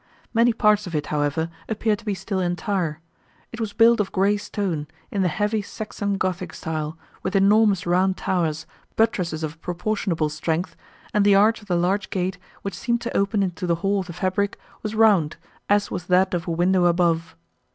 Many 0.33 0.51
parts 0.51 0.87
of 0.87 0.95
it, 0.95 1.05
however, 1.13 1.51
appeared 1.69 1.99
to 1.99 2.05
be 2.05 2.15
still 2.15 2.39
entire; 2.39 3.01
it 3.51 3.59
was 3.59 3.71
built 3.71 3.99
of 3.99 4.11
grey 4.11 4.35
stone, 4.35 4.87
in 5.11 5.21
the 5.21 5.27
heavy 5.27 5.61
Saxon 5.61 6.17
gothic 6.17 6.55
style, 6.55 6.97
with 7.21 7.35
enormous 7.35 7.85
round 7.85 8.17
towers, 8.17 8.65
buttresses 8.95 9.43
of 9.43 9.61
proportionable 9.61 10.29
strength, 10.29 10.75
and 11.13 11.23
the 11.23 11.35
arch 11.35 11.61
of 11.61 11.67
the 11.67 11.75
large 11.77 12.09
gate, 12.09 12.39
which 12.63 12.73
seemed 12.73 13.01
to 13.01 13.15
open 13.15 13.43
into 13.43 13.67
the 13.67 13.75
hall 13.85 13.99
of 13.99 14.07
the 14.07 14.13
fabric, 14.13 14.57
was 14.81 14.95
round, 14.95 15.37
as 15.69 15.91
was 15.91 16.07
that 16.07 16.33
of 16.33 16.47
a 16.47 16.51
window 16.51 16.85
above. 16.85 17.35